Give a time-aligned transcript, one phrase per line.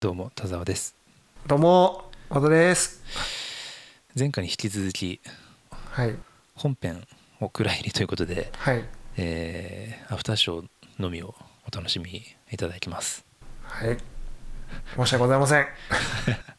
[0.00, 0.94] どうも田沢です。
[1.48, 3.02] どうも和田です。
[4.16, 5.20] 前回に引き続き
[5.70, 6.14] はい。
[6.54, 7.02] 本編
[7.40, 8.84] お蔵入りということで、はい。
[9.16, 10.68] えーアフターショー
[11.00, 11.34] のみを
[11.66, 12.22] お楽しみ
[12.52, 13.24] いただきます。
[13.64, 13.98] はい。
[14.96, 15.66] 申し訳ございません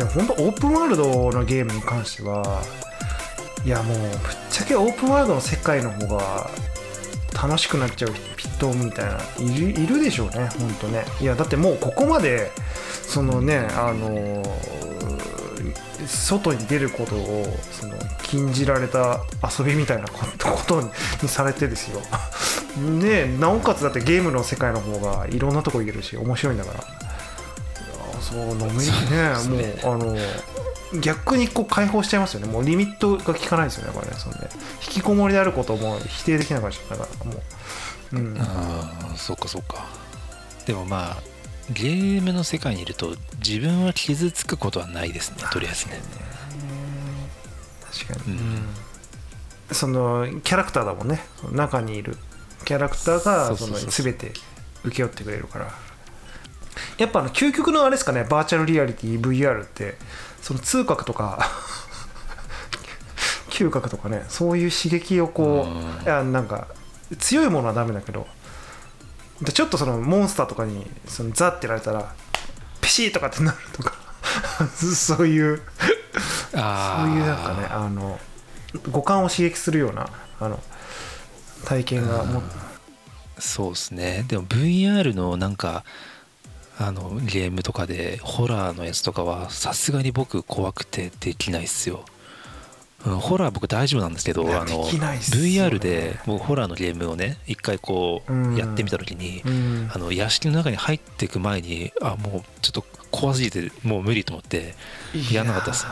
[0.00, 2.62] でも本当オープンワールドのゲームに関しては
[3.66, 4.08] いやもうぶっ
[4.50, 6.48] ちゃけオープンワールドの世界の方が
[7.34, 11.04] 楽しくなっちゃう人みたいないるいるでしょうね本当ね。
[11.20, 12.50] いやだってもうここまで
[13.02, 14.90] そのねあのー
[16.06, 19.20] 外に出ることをその禁じられた
[19.58, 20.18] 遊びみたいなこ
[20.66, 22.00] とにされてですよ。
[22.78, 26.99] ねなおかつだってゲームの世界の方がいろんなとこ行けるし面白いんだから。
[28.30, 29.80] そう飲みねすね。
[29.84, 30.16] もうあの
[31.00, 32.46] 逆にこう解放しちゃいますよね。
[32.46, 34.14] もうリミットが効かないですよねこれね。
[34.16, 34.48] そんで
[34.82, 37.42] 引きこもりであることをもう否定できなくなっちゃったからも
[38.12, 38.16] う。
[38.16, 38.36] うん。
[38.40, 39.86] ああそうかそうか。
[40.66, 41.16] でもまあ
[41.70, 43.14] ゲームの世界にいると
[43.44, 46.00] 自分は傷つくことはないですねとりあえずね。
[47.92, 49.74] 確かに、うん。
[49.74, 51.20] そのキャラクターだもんね。
[51.52, 52.16] 中にいる
[52.64, 54.32] キャラクターがそうの全て
[54.84, 55.72] 請け負ってくれるから
[56.98, 59.96] やっぱあの究極のあれですかねバーチャルリアリティ VR って。
[60.42, 61.50] その通覚とか
[63.50, 65.68] 嗅覚とかねそういう刺激をこ
[66.00, 66.68] ういやなんか
[67.18, 68.26] 強いものはダメだけど
[69.42, 72.14] でちょっとそのモンスターとかにそのザってやられたら
[72.80, 73.94] ピシーとかってなるとか
[74.74, 75.62] そういう
[76.54, 78.18] あそういうなんかねあの
[78.90, 80.08] 五感を刺激するような
[80.40, 80.62] あの
[81.64, 82.42] 体験がも
[83.38, 84.24] そうですね。
[84.28, 85.84] でも VR のなんか
[86.80, 92.04] あのゲームとかでホラーのやつとかはさすがに僕怖くてできないっすよ、
[93.04, 99.90] うん、ホラー僕大丈夫なんですけどあの VR でもうホラーのゲームをね一回こうんうやってみた時に、うん。
[99.92, 104.74] あの屋敷の中に入っていく前にあもうちょっと怖すぎてもう無理と思って
[105.32, 105.86] やんなかったっす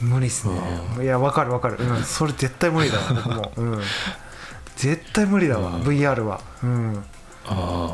[0.00, 0.54] 無理っすね、
[1.02, 3.82] いやわかるわかる、うん、それ絶対無理だわ僕も、うん、
[4.76, 5.82] 絶対無理だわ、うん。
[5.82, 7.23] VR は、うん、あ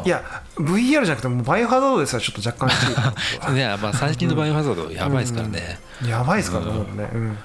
[0.04, 0.22] いや
[0.56, 2.94] VR じゃなくてもうバイオハザードですらちょっと若干きつい。
[2.94, 3.14] か
[3.48, 7.38] あいやまあ最近のバイオハザードやばいですからね、なやばいですからね、うんね、うん、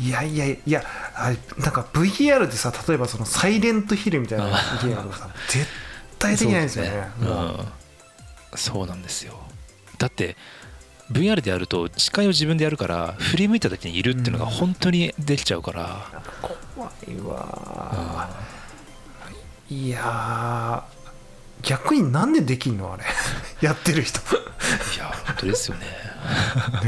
[0.00, 0.84] いやいやいや
[1.56, 4.46] なんか VR でさ例えばそのサイレントヒルみたいな
[4.82, 5.66] ゲームさ絶
[6.18, 7.08] 対できないんですよね。
[7.20, 7.66] そうん、
[8.54, 9.34] そうなんですよ。
[9.96, 10.36] だって
[11.10, 16.22] VR でやると視界を自分でやるから振り向いた時にいるっていうのが本当にできちゃうから、
[16.76, 18.28] 怖いわ
[19.70, 20.98] いやー
[21.62, 23.04] 逆になんでできんのあれ？
[23.60, 24.20] やってる人。
[24.94, 25.86] いや本当ですよね。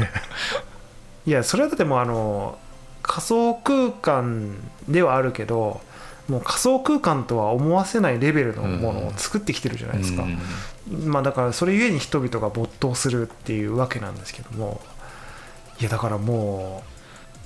[1.25, 2.57] いやそれはだってもうあの
[3.03, 4.55] 仮想空間
[4.87, 5.81] ではあるけど
[6.27, 10.23] もう仮想空間とは思わせないレベルのものを作ってきてるじゃないですか、
[11.05, 14.81] まあだからそれゆえに人々が没頭するっていうわけなんですけども。
[15.79, 17.00] いやだからもうえ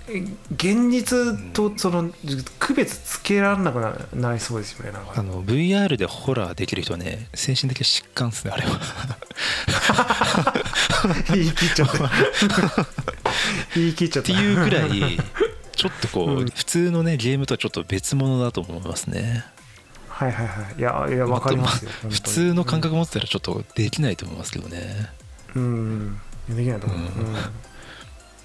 [0.08, 2.12] 現実とその
[2.60, 5.14] 区別つけられなくななりそうですよねなんか。
[5.16, 8.80] あの VR でホラーできる人はね精神的疾患ですねあれは。
[11.34, 12.10] 言い切っちゃった。
[13.76, 15.18] 言い切っちゃっったていうぐらい
[15.76, 16.46] ちょっとこう、うん。
[16.50, 19.44] 普通のねゲームとはちょっと別物だと思いますね。
[20.08, 20.80] はいはいはい。
[20.80, 22.14] いやいやわかりますよ本当に。
[22.14, 25.10] 普通の感覚持ってたらちょっとできないと思いますけどね。
[25.56, 26.22] うん。
[26.50, 27.36] できないと思う、うん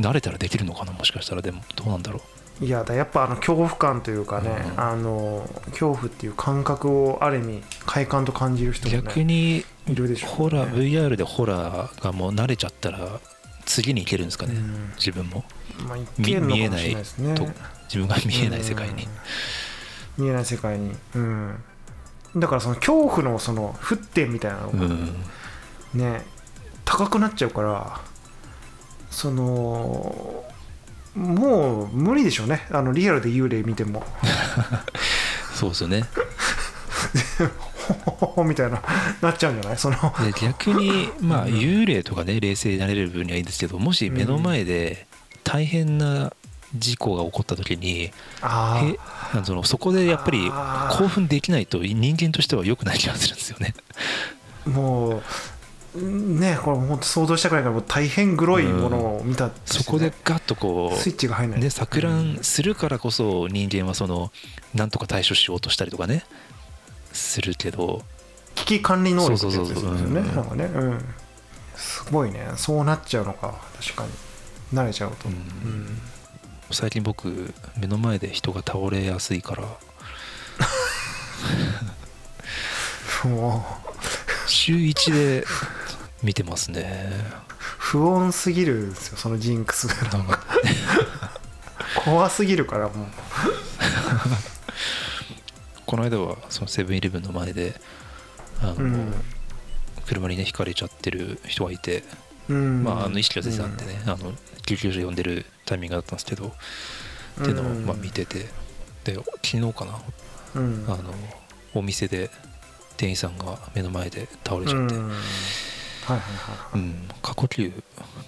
[0.00, 0.92] 慣れたらできるのかな？
[0.92, 2.20] もしかしたらでもどうなんだろ
[2.60, 2.64] う？
[2.64, 4.80] んいやだやっぱあの恐怖感というかね、うん。
[4.80, 10.36] あの恐怖っていう感覚をある意味快感と感じる人うもね逆にいるでしょうね。
[10.36, 13.20] ホラー VR でホラーがもう慣れちゃったら
[13.64, 14.92] 次に行けるんですかね、うん。
[14.96, 15.44] 自分も。
[15.88, 16.94] まあ、もしれ見えなない
[17.34, 17.46] と
[17.84, 19.08] 自分が見えない世界に。
[20.18, 20.24] うん。
[20.24, 20.92] 見えない世界に。
[21.14, 21.54] うん。
[22.36, 25.14] だからその恐怖のその沸点みたいなのがうん。
[25.94, 26.26] ね、
[26.84, 28.00] 高くなっちゃうから
[29.10, 30.44] その
[31.14, 32.66] もう無理でしょうね。
[32.70, 34.04] あのリアルで幽霊見ても。
[35.54, 36.04] そうですよね。
[38.04, 38.80] ほほほみたいな
[39.20, 39.78] なっちゃうんじゃない？
[39.78, 39.96] その。
[40.24, 41.52] で逆にまあうん。
[41.54, 45.06] 幽霊とかね冷静になれる分にはいいんですけどもし目の前で
[45.42, 46.32] 大変な
[46.76, 48.12] 事故が起こった時に
[48.42, 48.96] あへ
[49.34, 50.48] あのそのそこでやっぱり
[50.96, 53.74] 興奮できないと人間としては良くない気がするんですよね。
[54.66, 55.22] あもう
[55.94, 61.60] ねこれ本当想像したくないからもう大変グロいものを見たとしてね、そこでガッとこスイッチが入らない。
[61.60, 64.30] うで錯乱するからこそ人間はその
[64.74, 66.24] なんとか対処しようとしたりとかね。
[67.12, 68.02] するけど。
[68.54, 70.10] 危機管理能力ってやつですよそうそうそうう。
[70.10, 70.14] ん。
[70.14, 70.64] ねなんかね。
[70.64, 71.04] うん。
[71.74, 72.46] すごいね。
[72.56, 73.54] そうなっちゃうのか。
[73.80, 74.10] 確かに。
[74.78, 75.34] 慣れちゃうと、うん。
[75.34, 75.98] うん。
[76.70, 79.64] 最近僕目の前で人が倒れやすいから。
[83.28, 83.66] も
[84.46, 85.44] 週1で
[86.22, 87.10] 見てますね。
[87.10, 89.86] う不穏すぎるんですよそのジンクス。
[89.86, 89.94] が
[92.04, 93.06] 怖すぎるからもう。
[95.86, 97.80] この間はそのセブンイレブンの前で
[98.60, 99.14] あの、うん。
[100.06, 102.04] 車にねひかれちゃってる人がいて、
[102.48, 102.84] うん。
[102.84, 104.32] まあ、あの意識が出てたんでね、あの
[104.66, 106.48] 救急車呼んでるタイミングだったんですけど、
[107.40, 108.48] っていうのをまあ見てて
[109.04, 110.00] で昨日かな
[110.56, 110.84] うん。
[110.88, 111.14] あの
[111.74, 112.30] お店で
[112.96, 114.94] 店員さんが目の前で倒れちゃって、
[116.14, 116.82] うんうんはいはい。
[116.82, 117.74] はい過呼吸っ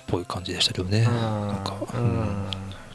[0.06, 2.20] ぽい感じでしたけどね、なんか、ううん。
[2.20, 2.50] ん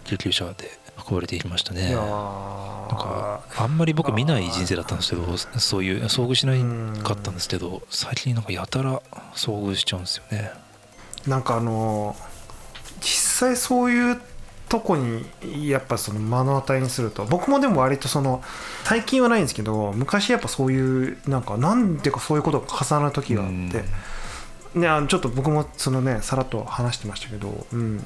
[0.08, 0.72] 救急車で
[1.10, 1.90] 運ばれていきましたね。
[1.92, 9.02] なんかあんまり僕見ない人生だったんですけどそういう遭遇しないかったんですけど最近なんかやたら
[9.36, 10.52] 遭遇しちゃうんですよね。
[11.28, 12.16] なんかあの
[13.02, 14.22] 実際そういう
[14.70, 15.26] とこに
[15.70, 18.42] やっぱその目の当たりにすると僕もでも割とその
[18.86, 23.84] 最近はないんですけど昔やっぱそういうなんかなんでかそういうことが重なる時があって、
[24.76, 28.06] ね、あのちょっと僕もそのねさらっと話してましたけど、うん、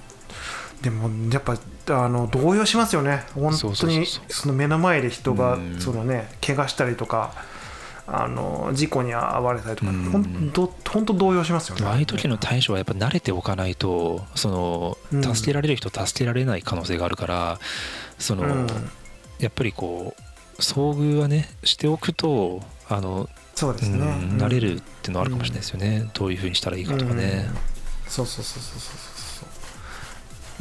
[0.82, 1.58] でもやっぱ
[1.90, 3.24] あの動揺しますよね。
[3.36, 5.80] 本当にその目の前で人がうん。
[5.80, 7.34] そのね怪我したりとか
[8.08, 11.86] あの事故に遭われたりとかうん本当本当動揺しますよね。
[11.86, 15.36] ああいう時の対処はやっぱ慣れておかないとそのうん。
[15.36, 17.60] 助けられる人助けられない可能性があるから
[18.18, 18.68] その、うん。
[19.40, 22.62] やっぱりこう遭遇はねしておくと
[22.92, 24.00] あの、うんそうですね、
[24.38, 28.10] 慣れるっていうのはあるかもしれないですよね、どういうふうにしたらいいかとかね、うん。
[28.10, 29.02] そうそうそうそうそうそう。
[29.42, 29.46] そ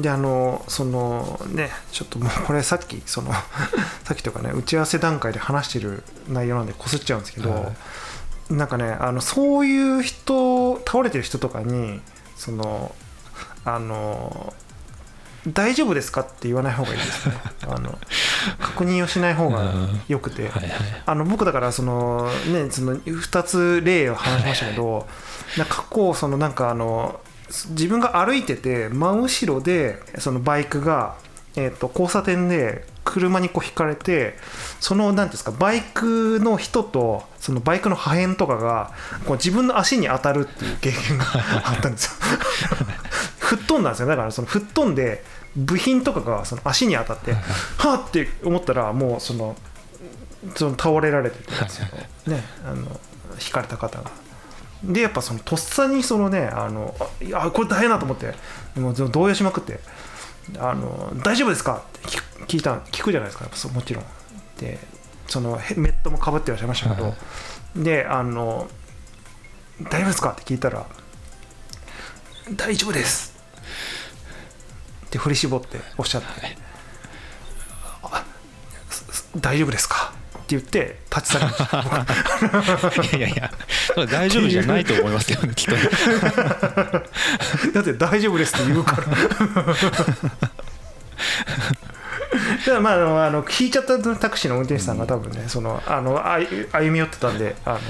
[0.01, 3.33] うであのそのねちょっともうこれさっきその
[4.05, 7.73] さっきとかね打ち合わせ段階で話してる内容なんでこすっちゃうんですけど、は
[8.51, 8.55] い。
[8.55, 12.01] なんかねあのそういう人倒れてる人とかに
[12.37, 12.95] その
[13.65, 14.53] あの
[15.49, 17.35] 大丈夫ですかって言わない方がいいですね。
[17.69, 17.99] あの
[18.59, 19.73] 確認をしない方が
[20.09, 20.73] よくて、はいはい。
[21.07, 25.09] あの僕だからそのねその2つ例を話しましたけど、
[25.57, 27.21] なんか過去そのなんかあの
[27.71, 31.17] 自分が歩いてて真後ろでそのバイクが、
[31.57, 34.37] えー、と交差点で車にこう引かれて
[34.79, 38.93] その何ですかバイクの人とそのバイクの破片とかが
[39.27, 41.25] こう自分の足に当たるっていう経験が
[41.65, 42.11] あったんですよ
[43.51, 45.25] 吹っ飛んだんですよだからその吹っ飛んで
[45.57, 47.41] 部品とかがその足に当たっては
[47.79, 49.57] あって思ったらもうその
[50.55, 52.99] その倒れられてて、そのね、あの
[53.45, 54.11] 引かれた方が。
[54.83, 58.33] でやっぱそのとっさにそのねあのあいやこれ大変だと思って
[58.81, 59.81] もう動揺しまくって
[60.59, 64.05] あの「大丈夫ですか?」って聞いた聞くじゃないですかやっぱそうもちろん
[64.59, 64.79] で
[65.29, 67.15] そのへメットもかぶってらっしゃいましたけど、はい
[67.77, 68.71] であの
[69.91, 70.87] 「大丈夫ですか?」って聞いたら
[72.57, 73.30] 「大丈夫です」
[75.11, 76.29] って振り絞っておっしゃって
[79.37, 81.57] 「大丈夫ですか?」って言って立ち去りまし
[83.11, 83.17] た。
[83.19, 83.51] いやいやいや
[84.07, 85.77] 大丈夫じゃないと思いますよねきっと
[87.73, 89.05] だって大丈夫ですって言うから。
[92.65, 97.81] ただまああの引いちゃったタクシーの運転手さんが多分ね、そのあの歩み寄ってたんであの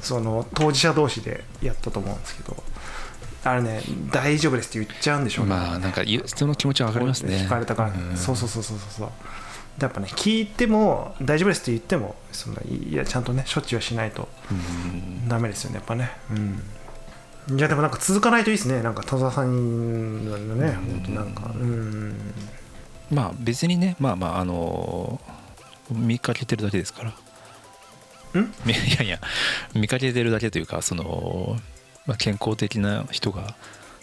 [0.00, 2.62] その当事者同士でやったと思うんですけど
[3.44, 5.50] あれね大丈夫ですって言っちゃうんでしょうね。
[5.50, 7.38] まあなんか言う人の気持ちは分かりますね。
[7.42, 8.16] 引かれたから、うん。
[8.16, 9.10] そうそうそうそうそう。
[9.80, 15.28] やっぱね聞いても大丈夫ですって言ってもそのいやちゃんとね処置はしないとうん。
[15.28, 16.10] ダメですよねやっぱね。
[16.30, 16.34] う
[17.52, 17.58] ん。
[17.58, 18.82] いやでもなんか続かないといいですね。
[18.82, 20.68] なんか田沢さんのね。
[20.68, 22.16] うん本当なんかうん。
[23.10, 25.20] まあ別にねまあまああの
[25.90, 27.10] 見かけてるだけですから。
[27.10, 27.14] ん？
[28.64, 29.20] み いやいや
[29.74, 31.56] 見かけてるだけというかその、
[32.06, 33.54] まあ、健康的な人が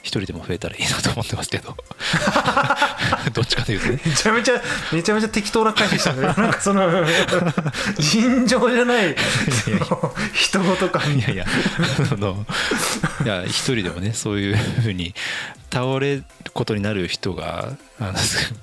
[0.03, 1.75] 一人でも増えたらいいなと思ってますけど。
[3.33, 3.99] どっちかというとね。
[4.03, 6.21] めちゃめちゃめちゃめちゃ適当な返しでしたね。
[6.37, 6.89] なんかその
[7.99, 9.15] 尋常じゃない
[10.33, 11.45] 人事感いやいや
[12.09, 12.45] その
[13.23, 15.13] いや一人でもねそういうふうに
[15.71, 17.73] 倒れることになる人が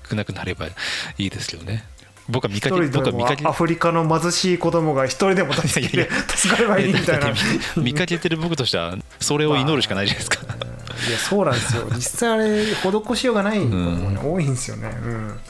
[0.09, 0.73] 少なくなればい
[1.19, 1.85] いですけどね
[2.29, 3.47] 僕は見一かけ僕は見かけ。
[3.47, 7.33] アフリカの貧しい子供が一人でも助けて助かればいいみたいな。
[7.77, 10.55] 見かけてる僕としてはそれを祈るしかないじゃないですか、
[11.09, 11.85] いやそうなんですよ。
[11.95, 14.97] 実際あれ施しようがない子もね、多いんですよね。
[15.03, 15.41] うん。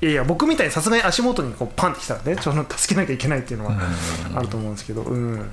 [0.00, 3.76] いやいや僕みたいにさすがに足元にこうパンってきたらねちょっと助けなきゃいけないっていうのは
[4.34, 5.50] あると思うんですけどうん。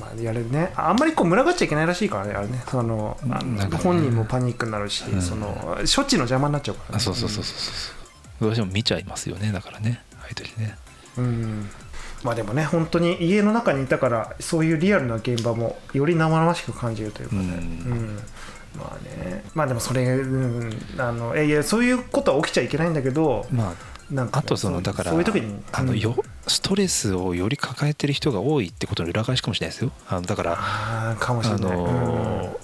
[0.00, 0.72] まあ、やれるね。
[0.74, 2.60] あんまりこう群がっちゃいけないらしいからねあれね。
[2.68, 3.16] その
[3.82, 5.22] 本人もパニックになるし、うん。
[5.22, 7.97] その処置の邪魔になっちゃうから、ね、あそうそうそうそうそう
[8.40, 10.76] どうしても見ちゃいますよねだからねああいう時ね。
[11.16, 11.70] うん、うん
[12.24, 17.48] まあでもね本当に家の中にいたからそういうリアルな現場もより生々しく感じるというかね、うん。
[17.48, 17.54] う
[17.94, 18.16] ん。
[18.76, 19.44] まあね。
[19.54, 23.74] まあでもそれ、うん、あのいやそういうことは起きちゃいけないんだけどま
[24.10, 25.64] なんかね、ああとそのだからそういう時にうん。
[25.70, 26.16] あのよ
[26.46, 29.92] ストレスをより抱えてる人が多いってことの裏返しかもしれないですよ。
[30.08, 32.56] あのだからあーかもしれあない、のー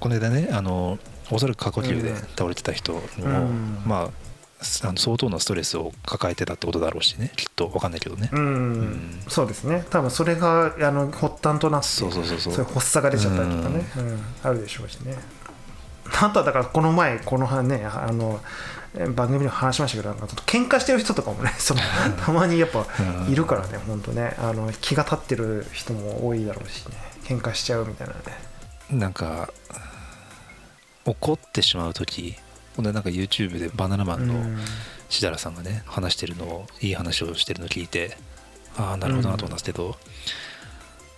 [0.00, 0.98] この間ねあの
[1.30, 2.16] おそらく過呼吸でうん。
[2.16, 3.82] 倒れてた人も、うん。
[3.84, 4.21] まあす
[4.84, 7.32] あの相当なストレスを抱えてたってことだろうしね。
[7.36, 8.48] きっと分かんないけどね、うん、う
[8.84, 9.20] ん。
[9.28, 9.84] そうですね。
[9.90, 12.52] 多分それがあの発端となってそうそうそうそう。
[12.54, 14.24] そういう発作が出ちゃったりとかね、うん。
[14.42, 15.16] あるでしょうしね。
[16.20, 18.40] あとはだからこの前このはねあの
[18.94, 21.80] え番組でも話しましたけどなんかちょっと喧嘩してる人とかもね その
[22.24, 22.86] たまにやっぱ
[23.26, 23.32] うん。
[23.32, 24.34] いるからね本当ね。
[24.38, 26.96] あの気が立ってる人も多いだろうしね。
[27.24, 28.20] 喧嘩しちゃうみたいなね。
[28.90, 29.48] なんか
[31.04, 32.36] 怒ってしまう時
[32.76, 34.58] ほんでなんか YouTube でバナナマンのうん。
[35.12, 38.16] しだらさんがね話してるのをいい話をしてるのを聞いて
[38.78, 39.96] ああなるほどなと思ったんですけど、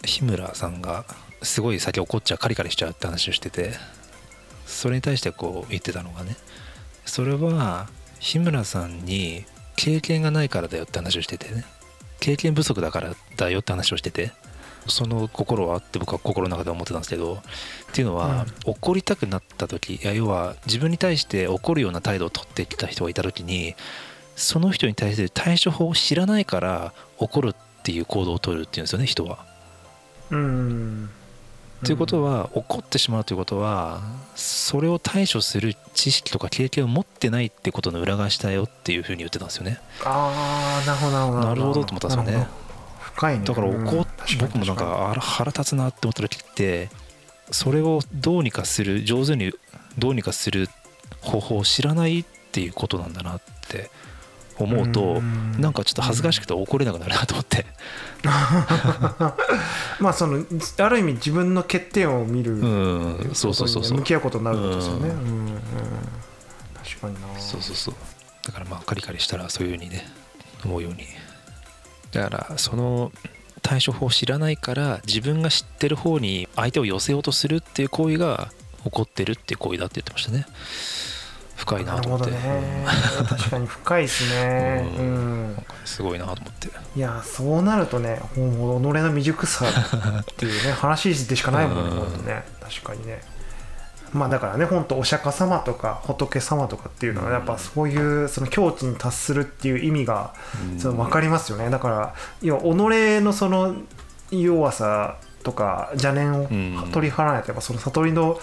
[0.05, 1.05] 日村さんが
[1.43, 3.75] すごい先怒っちゃうカリカリしちゃうって話をしてて
[4.67, 6.37] それに対してこう言ってたのがね
[7.05, 9.45] それは日村さんに
[9.77, 11.65] 経験がないからだよって話をしててね
[12.19, 14.33] 経験不足だからだよって話をしてて
[14.87, 17.39] その心はあって僕は心の中で思ってたんですけどっ
[17.93, 23.75] ていうのは、怒りたくなった時いや要は自分に対して怒るような態度を取ってきた人がいた時に
[24.37, 29.45] その人に対する対処法を知らないから怒るっていう行動を取るっていうんですよね人は。
[30.31, 31.11] うん
[31.85, 34.01] ということは怒ってしまうということは
[34.35, 39.79] それを対処する知識とか経験を持ってないってことの裏返しだよっていうふうに言ってたんですよね。
[40.03, 42.64] ああなるほどなるほどなるほどと思ったんですよね
[43.15, 43.45] 深いね。
[43.45, 46.89] だから怒っうん僕もなん確かあら腹立つなって思った時って
[47.51, 49.53] それをどうにかする上手に
[49.99, 50.69] どうにかする
[51.21, 53.91] 方法を知らないっていうことなんだなって
[54.59, 55.61] 思うとん。
[55.61, 57.67] なんかちょっと恥ずかしくて怒れなくなるなと思って。
[60.01, 60.45] まあその
[60.79, 63.31] ある意味自分の欠点を見る、うん。
[63.35, 63.99] そうそうそうそう。
[63.99, 65.19] 向き合うことになることですよね、ううん。
[65.19, 65.59] うん。
[66.83, 67.21] 確かにな。
[67.41, 67.95] そうそうそう。
[68.47, 70.07] だからまあカリカリしたらそういうふうにね
[70.65, 71.07] 思うように
[72.15, 73.13] だからその
[73.63, 78.51] 対処法を知らないから自分が知ってる方に相手を寄せようとするっていう行為が
[78.85, 80.47] 起こってるっていう行為だって言ってましたね。
[81.57, 82.85] 深いななるほどと思って、ね
[83.29, 84.93] 確かに深いですね。
[84.99, 85.67] ううん。
[85.85, 86.69] すごいなと思って。
[86.97, 92.45] いやそうなるとねもう己の未熟さっていうね 話でしかないもんねね。
[92.61, 93.23] 確かにね
[94.15, 100.35] まあだからね本当お釈迦様とか仏様とかっていうのはやっぱそういうその境地に達するっていう意味が
[100.79, 101.69] その分かりますよね。
[101.69, 102.67] だから要は己
[103.21, 103.75] のその
[104.31, 106.91] 弱さとか邪念をうん。
[106.93, 108.41] 取り払わないとやっぱその悟りの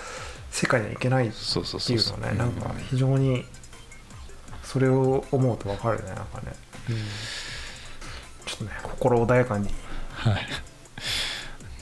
[0.52, 3.46] 世界にはいけないっていうのはねなんか非常に
[4.64, 6.54] それを思うと分かるねなんかね、
[8.46, 9.70] ちょっとね心穏やかに。
[10.14, 10.48] はい。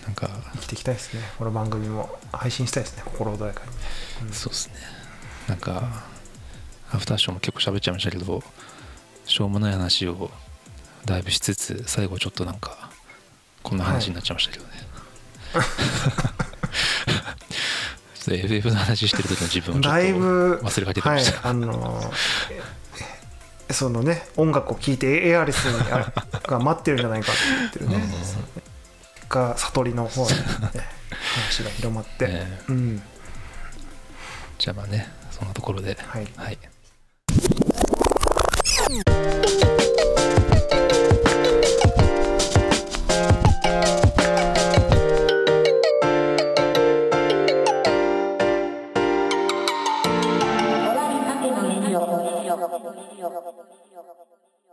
[0.05, 0.29] なんか
[0.69, 1.21] 生きていきたいですね。
[1.37, 2.17] この番組も。
[2.31, 3.03] 配信したいですね。
[3.05, 4.27] 心穏やかに。
[4.27, 4.33] うん。
[4.33, 4.75] そうですね。
[5.47, 6.03] なんか
[6.91, 8.43] アフターショーも結構喋っちゃいましたけど
[9.25, 10.29] しょうもない話を
[11.05, 12.91] だいぶしつつ最後ちょっとなんか
[13.63, 14.71] こんな話になっちゃいましたけどね、
[18.13, 22.11] ちょっと FF の話してる時の自分をちょっだいぶと忘れかけてはいました、あのー
[23.69, 27.95] えそのね音楽を聴いてエアリスが待ってるんじゃないかって言ってるね。
[27.95, 27.99] う
[28.59, 28.68] ん
[29.29, 30.35] そのねが悟りの方に、ね、
[31.35, 32.61] 話が広まって、 え。
[32.69, 33.01] うん。
[34.57, 35.95] じゃあまあねそんなところで。
[36.01, 36.27] はい。
[36.35, 36.57] はい